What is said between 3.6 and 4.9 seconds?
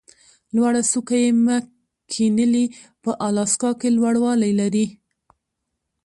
کې لوړوالی لري.